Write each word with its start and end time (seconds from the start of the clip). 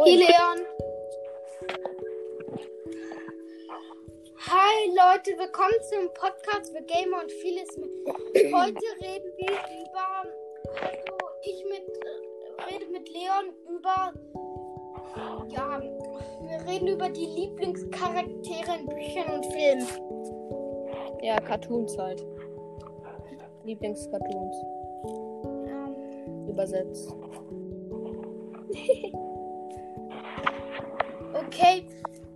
Moin. 0.00 0.12
Hier 0.12 0.28
Leon. 0.28 0.58
Hi 4.48 4.88
Leute, 4.88 5.38
willkommen 5.38 5.78
zum 5.90 6.08
Podcast 6.14 6.74
für 6.74 6.82
Gamer 6.84 7.20
und 7.20 7.30
vieles 7.30 7.76
mehr. 7.76 7.90
Heute 8.34 8.86
reden 9.02 9.30
wir 9.36 9.52
über, 9.82 10.24
also 10.80 11.18
ich 11.42 11.64
mit, 11.66 11.84
rede 12.66 12.86
mit 12.90 13.10
Leon 13.10 13.52
über, 13.68 14.14
ja, 15.50 15.82
wir 15.82 16.66
reden 16.66 16.88
über 16.88 17.10
die 17.10 17.26
Lieblingscharaktere 17.26 18.78
in 18.78 18.86
Büchern 18.86 19.34
und 19.34 19.44
Filmen. 19.52 19.86
Ja, 21.20 21.38
Cartoons 21.40 21.98
halt. 21.98 22.24
Lieblingscartoons. 23.64 24.56
Ähm, 25.68 26.48
Übersetzt. 26.48 27.14
okay, 31.50 31.84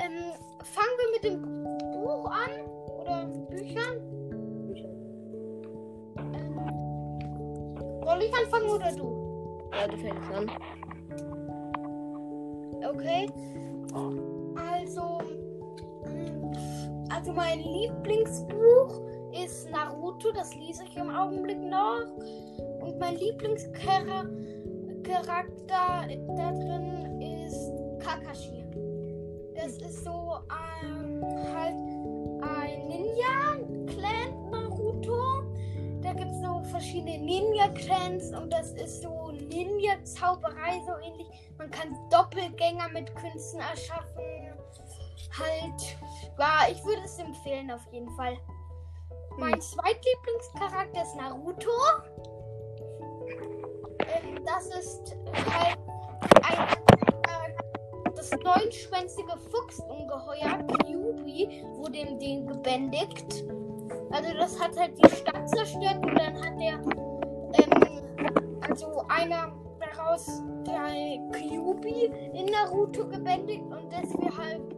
ähm, 0.00 0.32
fangen 0.64 0.96
wir 0.98 1.10
mit 1.12 1.22
dem 1.24 1.40
Buch 1.92 2.28
an 2.28 2.50
oder 2.98 3.26
Büchern? 3.48 4.00
Bücher. 4.66 4.90
Ähm, 6.34 6.58
soll 8.04 8.22
ich 8.22 8.34
anfangen 8.34 8.68
oder 8.68 8.90
du? 8.92 9.60
Ja, 9.72 9.86
du 9.86 9.96
fängst 9.96 10.28
an. 10.32 10.50
Okay. 12.84 13.30
Also, 13.94 15.20
mm, 16.04 16.52
also 17.10 17.32
mein 17.32 17.60
Lieblingsbuch 17.60 19.00
ist 19.32 19.70
Naruto, 19.70 20.32
das 20.32 20.52
lese 20.56 20.82
ich 20.84 20.96
im 20.96 21.10
Augenblick 21.10 21.60
noch. 21.60 22.06
Und 22.80 22.98
mein 22.98 23.14
Lieblingscharakter 23.16 24.26
da 25.68 26.06
drin 26.50 27.20
ist 27.20 27.70
Kakashi. 28.00 28.55
Das 29.66 29.78
ist 29.78 30.04
so 30.04 30.38
ähm, 30.84 31.24
halt 31.52 31.74
ein 32.40 32.86
Ninja-Clan 32.86 34.48
Naruto. 34.48 35.42
Da 36.02 36.12
gibt 36.12 36.30
es 36.30 36.40
so 36.40 36.62
verschiedene 36.70 37.18
Ninja-Clans 37.18 38.30
und 38.30 38.52
das 38.52 38.70
ist 38.74 39.02
so 39.02 39.32
Ninja-Zauberei, 39.32 40.80
so 40.86 40.92
ähnlich. 41.04 41.26
Man 41.58 41.68
kann 41.72 41.96
Doppelgänger 42.10 42.90
mit 42.90 43.12
Künsten 43.16 43.58
erschaffen. 43.58 44.22
Halt, 45.36 45.98
ja, 46.38 46.68
ich 46.70 46.84
würde 46.84 47.02
es 47.04 47.18
empfehlen 47.18 47.68
auf 47.72 47.84
jeden 47.90 48.10
Fall. 48.10 48.38
Mein 49.36 49.54
Hm. 49.54 49.60
zweitlieblingscharakter 49.60 51.02
ist 51.02 51.16
Naruto. 51.16 51.70
Ähm, 53.98 54.44
das 54.44 54.66
ist 54.66 55.16
halt 55.34 55.85
das 58.30 58.40
neunschwänzige 58.40 59.36
Fuchsungeheuer, 59.50 60.58
Kyubi, 60.82 61.64
wurde 61.76 61.98
ihm 61.98 62.18
den 62.18 62.46
gebändigt. 62.46 63.44
Also 64.10 64.32
das 64.36 64.58
hat 64.60 64.76
halt 64.76 64.92
die 64.98 65.16
Stadt 65.16 65.48
zerstört 65.48 65.98
und 66.04 66.14
dann 66.18 66.36
hat 66.42 66.58
der, 66.58 66.74
ähm, 66.74 68.60
also 68.68 69.04
einer 69.08 69.52
daraus 69.78 70.42
der 70.66 71.18
Kyubi 71.32 72.10
in 72.32 72.46
Naruto 72.46 73.06
gebändigt 73.06 73.62
und 73.62 73.92
deshalb, 73.92 74.74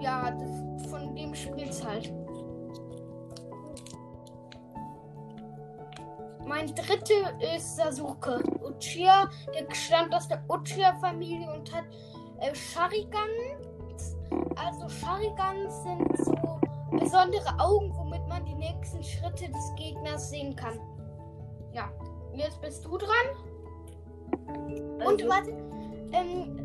ja, 0.00 0.30
das, 0.30 0.90
von 0.90 1.14
dem 1.14 1.34
spielt's 1.34 1.84
halt. 1.84 2.12
Mein 6.46 6.74
dritte 6.74 7.14
ist 7.54 7.76
Sasuke 7.76 8.42
Uchiha. 8.62 9.28
Der 9.54 9.74
stammt 9.74 10.14
aus 10.14 10.28
der 10.28 10.42
Uchiha-Familie 10.48 11.52
und 11.52 11.70
hat 11.74 11.84
äh, 12.40 12.54
Sharingan. 12.54 13.28
Also 14.56 14.88
Sharingans 14.88 15.82
sind 15.82 16.16
so 16.24 16.34
besondere 16.98 17.58
Augen, 17.58 17.92
womit 17.96 18.26
man 18.28 18.44
die 18.44 18.54
nächsten 18.54 19.02
Schritte 19.02 19.48
des 19.50 19.74
Gegners 19.76 20.30
sehen 20.30 20.54
kann. 20.56 20.78
Ja, 21.72 21.90
jetzt 22.34 22.60
bist 22.60 22.84
du 22.84 22.96
dran. 22.98 23.08
Und 25.06 25.22
Also- 25.22 25.28
warte, 25.28 25.50
ähm, 26.12 26.56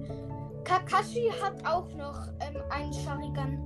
Kakashi 0.64 1.30
hat 1.42 1.66
auch 1.66 1.88
noch 1.96 2.28
ähm, 2.40 2.62
einen 2.70 2.94
Sharingan. 2.94 3.60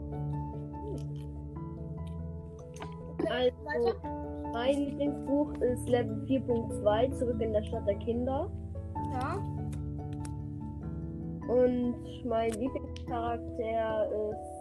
Okay, 3.19 3.29
Also, 3.29 3.65
weiter. 3.65 4.51
mein 4.53 4.75
Lieblingsbuch 4.77 5.53
ist 5.55 5.87
Level 5.89 6.23
4.2, 6.27 7.11
Zurück 7.17 7.41
in 7.41 7.53
der 7.53 7.63
Stadt 7.63 7.87
der 7.87 7.95
Kinder. 7.99 8.49
Ja. 9.13 9.37
Und 11.47 12.25
mein 12.25 12.51
Lieblingscharakter 12.51 14.11
ist. 14.31 14.57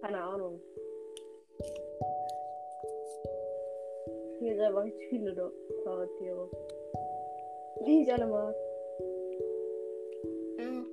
Keine 0.00 0.22
Ahnung. 0.22 0.60
Hier 4.38 4.54
sind 4.54 4.64
einfach 4.64 4.84
richtig 4.84 5.08
viele 5.08 5.52
Charaktere. 5.84 6.48
Die 7.86 8.02
ich 8.02 8.12
alle 8.12 8.26
mag. 8.26 8.54
Mhm. 10.58 10.86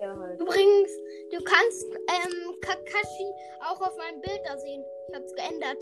Ja, 0.00 0.16
halt. 0.16 0.40
Übrigens, 0.40 0.92
du 1.30 1.44
kannst 1.44 1.86
ähm, 1.86 2.54
Kakashi 2.60 3.32
auch 3.68 3.80
auf 3.80 3.96
meinem 3.96 4.20
Bild 4.20 4.40
da 4.44 4.56
sehen. 4.58 4.84
Ich 5.08 5.14
hab's 5.14 5.34
geändert. 5.34 5.78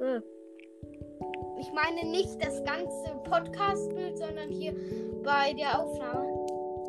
Ah, 0.00 0.20
Ich 1.62 1.72
meine 1.72 2.04
nicht 2.04 2.44
das 2.44 2.64
ganze 2.64 3.14
Podcast-Bild, 3.22 4.18
sondern 4.18 4.50
hier 4.50 4.74
bei 5.22 5.52
der 5.52 5.80
Aufnahme. 5.80 6.26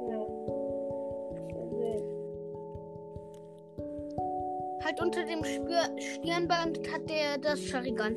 ja. 0.09 0.25
Halt 4.83 4.99
unter 4.99 5.23
dem 5.25 5.43
Spür 5.43 5.83
Stirnband 5.99 6.79
hat 6.91 7.07
der 7.07 7.37
das 7.37 7.61
Sharingan. 7.61 8.15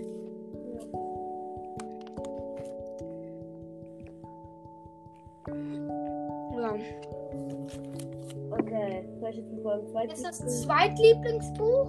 Ja. 6.56 6.74
Okay, 8.52 9.04
soll 9.20 9.30
ich 9.30 9.36
jetzt 9.36 9.52
mit 9.52 9.62
meinem 9.62 9.86
zweiten. 9.88 10.10
Ist 10.10 10.24
das 10.24 10.62
Zweitlieblingsbuch 10.62 11.88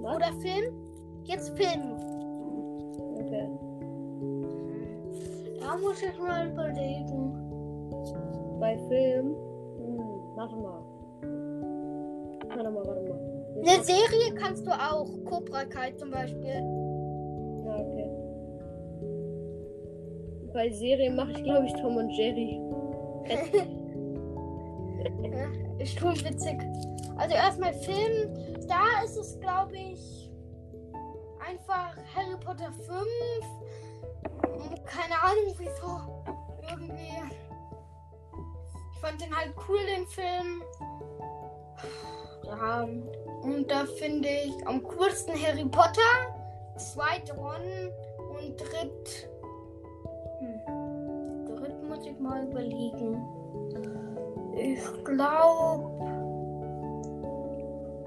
Was? 0.00 0.16
oder 0.16 0.32
Film? 0.40 0.74
Jetzt 1.22 1.56
Film. 1.56 2.07
Muss 5.80 6.02
ich 6.02 6.18
mal 6.18 6.48
überlegen. 6.48 7.32
Bei 8.60 8.76
Film. 8.88 9.36
Hm, 9.78 9.98
warte 10.36 10.56
mal. 10.56 10.82
Warte 12.48 12.70
mal, 12.70 12.86
warte 12.86 13.08
mal. 13.08 13.28
Jetzt 13.62 13.90
Eine 13.90 13.98
Serie 13.98 14.34
kannst 14.34 14.66
du 14.66 14.70
auch. 14.70 15.08
Cobra 15.24 15.64
Kai 15.64 15.92
zum 15.92 16.10
Beispiel. 16.10 16.62
Ja, 17.64 17.76
okay. 17.76 18.10
Bei 20.52 20.70
Serien 20.70 21.16
mache 21.16 21.32
ich, 21.32 21.42
glaube 21.42 21.66
ich, 21.66 21.72
Tom 21.74 21.96
und 21.96 22.10
Jerry. 22.10 22.60
Ja, 25.22 25.78
ist 25.78 25.98
schon 25.98 26.16
witzig. 26.24 26.58
Also 27.16 27.34
erstmal 27.34 27.72
Film. 27.74 28.34
Da 28.66 29.02
ist 29.04 29.16
es, 29.16 29.38
glaube 29.40 29.76
ich, 29.76 30.30
einfach 31.46 31.96
Harry 32.14 32.36
Potter 32.40 32.72
5. 32.72 32.88
Keine 34.84 35.22
Ahnung 35.22 35.54
wieso. 35.58 36.24
Irgendwie. 36.68 37.12
Ich 38.92 39.00
fand 39.00 39.20
den 39.20 39.36
halt 39.36 39.54
cool, 39.68 39.78
den 39.86 40.06
Film. 40.06 40.62
Ja. 42.44 42.82
Und 43.42 43.70
da 43.70 43.84
finde 43.98 44.28
ich 44.28 44.66
am 44.66 44.82
coolsten 44.82 45.34
Harry 45.40 45.64
Potter. 45.64 46.00
Zweit 46.76 47.32
Ron 47.36 47.92
und 48.30 48.56
dritt. 48.56 49.28
Hm. 50.40 51.56
Dritt 51.56 51.82
muss 51.82 52.06
ich 52.06 52.18
mal 52.18 52.44
überlegen. 52.44 53.22
Ich 54.56 55.04
glaube. 55.04 56.07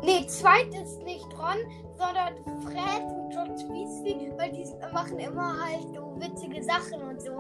Nee, 0.03 0.25
zweit 0.27 0.73
ist 0.73 1.03
nicht 1.03 1.25
Ron, 1.37 1.57
sondern 1.95 2.35
Fred 2.63 3.03
und 3.03 3.29
George 3.29 3.69
Weasley, 3.69 4.31
weil 4.37 4.51
die 4.51 4.65
machen 4.93 5.19
immer 5.19 5.63
halt 5.63 5.83
so 5.93 6.15
witzige 6.19 6.63
Sachen 6.63 7.01
und 7.03 7.21
so. 7.21 7.31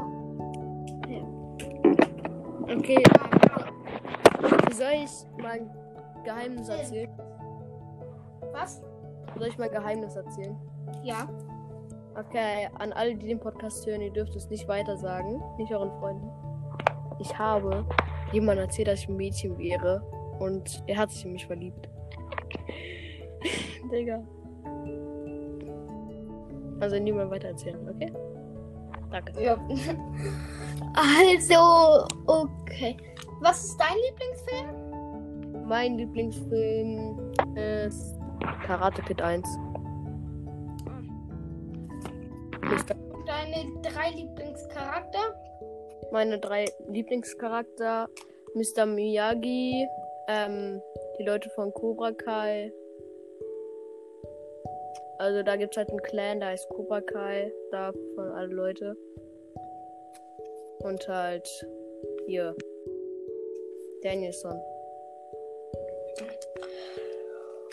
Okay. 2.63 3.03
Soll 4.73 5.03
ich 5.03 5.41
mal 5.41 5.51
ein 5.53 5.69
Geheimnis 6.23 6.69
erzählen? 6.69 7.09
Was? 8.53 8.81
Soll 9.37 9.47
ich 9.47 9.57
mal 9.57 9.65
ein 9.65 9.71
Geheimnis 9.71 10.15
erzählen? 10.15 10.55
Ja. 11.03 11.27
Okay, 12.17 12.69
an 12.79 12.93
alle, 12.93 13.15
die 13.15 13.27
den 13.27 13.39
Podcast 13.39 13.85
hören, 13.87 14.01
ihr 14.01 14.11
dürft 14.11 14.35
es 14.35 14.49
nicht 14.49 14.67
weiter 14.67 14.97
sagen. 14.97 15.41
Nicht 15.57 15.73
euren 15.73 15.91
Freunden. 15.99 16.29
Ich 17.19 17.37
habe 17.37 17.85
jemandem 18.31 18.65
erzählt, 18.65 18.87
dass 18.87 18.99
ich 18.99 19.09
ein 19.09 19.17
Mädchen 19.17 19.57
wäre. 19.57 20.01
Und 20.39 20.83
er 20.87 20.97
hat 20.97 21.11
sich 21.11 21.25
in 21.25 21.33
mich 21.33 21.45
verliebt. 21.45 21.89
Digga. 23.91 24.23
Also 26.79 26.97
niemand 26.97 27.31
weiter 27.31 27.49
erzählen, 27.49 27.87
okay? 27.87 28.11
Danke. 29.11 29.43
Ja. 29.43 29.57
Also, 30.93 32.07
okay. 32.25 32.97
Was 33.41 33.63
ist 33.65 33.77
dein 33.79 33.97
Lieblingsfilm? 34.09 35.67
Mein 35.67 35.97
Lieblingsfilm 35.97 37.33
ist 37.55 38.17
Karate 38.65 39.01
Kid 39.03 39.21
1. 39.21 39.47
Mr. 42.61 42.95
Deine 43.25 43.81
drei 43.81 44.11
Lieblingscharakter? 44.11 45.35
Meine 46.11 46.39
drei 46.39 46.65
Lieblingscharakter: 46.87 48.07
Mr. 48.55 48.85
Miyagi, 48.85 49.87
ähm, 50.27 50.81
die 51.21 51.27
Leute 51.27 51.49
von 51.51 51.71
Cobra 51.73 52.11
Kai. 52.11 52.73
Also 55.19 55.43
da 55.43 55.55
gibt 55.55 55.73
es 55.73 55.77
halt 55.77 55.89
einen 55.89 56.01
Clan, 56.01 56.39
der 56.39 56.49
heißt 56.49 56.67
Cobra 56.69 56.99
Kai, 57.01 57.53
da 57.71 57.91
von 58.15 58.31
alle 58.31 58.47
Leute. 58.47 58.97
Und 60.79 61.07
halt 61.07 61.47
hier 62.25 62.55
Danielson. 64.01 64.59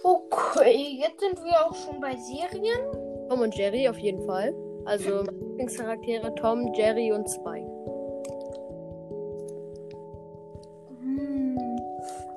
Okay, 0.03 0.99
jetzt 1.01 1.21
sind 1.21 1.43
wir 1.43 1.67
auch 1.67 1.75
schon 1.75 2.01
bei 2.01 2.15
Serien. 2.17 3.29
Tom 3.31 3.41
und 3.41 3.57
Jerry 3.57 3.89
auf 3.89 3.99
jeden 3.99 4.25
Fall. 4.27 4.55
Also 4.85 5.23
meine 5.25 5.39
Lieblingscharaktere 5.39 6.35
Tom, 6.35 6.75
Jerry 6.75 7.13
und 7.13 7.27
Spike. 7.31 7.68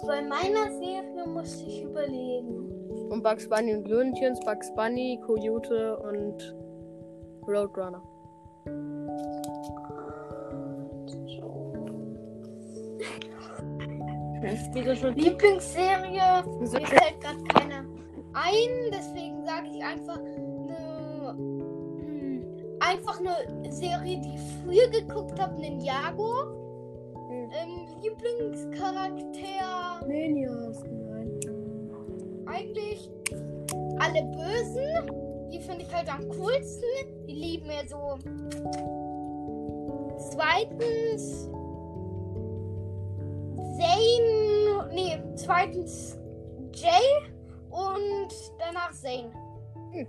Bei 0.06 0.22
meiner 0.22 0.70
Serie 0.72 1.26
musste 1.28 1.66
ich 1.66 1.84
überlegen. 1.84 2.70
Und 3.10 3.24
Bugs 3.24 3.48
Bunny 3.48 3.76
und 3.76 3.88
Tunes, 3.88 4.40
Bugs 4.46 4.74
Bunny, 4.76 5.20
Coyote 5.26 5.98
und 5.98 6.56
Roadrunner. 7.48 8.04
Lieblingsserie? 15.16 16.44
Mir 16.60 16.68
fällt 16.68 17.22
gerade 17.22 17.44
keine 17.54 17.86
ein, 18.34 18.92
deswegen 18.92 19.46
sage 19.46 19.68
ich 19.76 19.84
einfach 19.84 20.18
eine. 20.18 21.36
Hm, 21.38 22.44
einfach 22.80 23.20
eine 23.20 23.72
Serie, 23.72 24.22
die 24.22 24.36
ich 24.36 24.42
früher 24.64 24.88
geguckt 24.90 25.40
habe, 25.40 25.60
Ninjago. 25.60 26.61
Hm. 27.52 27.54
Ähm, 27.54 27.88
Lieblingscharakter 28.02 30.06
Ninjas, 30.08 30.84
nein. 30.84 31.40
eigentlich 32.46 33.10
alle 34.00 34.24
Bösen. 34.24 35.12
Die 35.52 35.60
finde 35.60 35.84
ich 35.84 35.94
halt 35.94 36.10
am 36.12 36.28
coolsten. 36.30 36.86
Die 37.28 37.34
lieben 37.34 37.68
mir 37.68 37.86
so. 37.88 38.18
Zweitens 40.32 41.50
Zane. 43.78 44.90
Nee, 44.94 45.22
zweitens 45.36 46.18
Jay 46.74 47.28
und 47.70 48.34
danach 48.60 48.92
Zane. 48.92 49.32
Hm. 49.92 50.08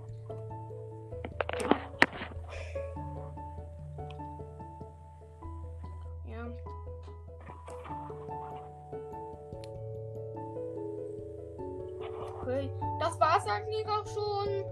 War's 13.43 13.47
eigentlich 13.47 13.87
auch 13.87 14.05
schon. 14.07 14.63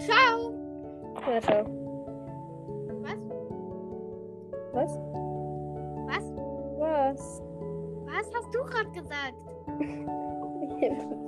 Ciao. 0.00 0.52
Ja, 1.26 1.40
ciao. 1.40 1.64
Was? 3.02 3.18
Was? 4.72 4.98
Was? 6.06 6.24
Was? 6.78 7.42
Was 8.06 8.30
hast 8.34 8.54
du 8.54 8.64
gerade 8.64 8.90
gesagt? 8.90 9.34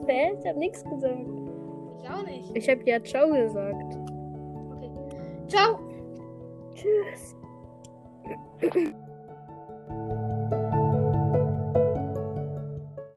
Ich 0.09 0.47
hab 0.47 0.57
nichts 0.57 0.85
gesagt. 0.85 1.27
Ich 2.03 2.11
auch 2.11 2.25
nicht. 2.25 2.57
Ich 2.57 2.69
hab 2.69 2.87
ja 2.87 3.03
ciao 3.03 3.29
gesagt. 3.31 3.99
Okay. 4.77 4.91
Ciao. 5.49 5.79
Tschüss. 6.75 7.37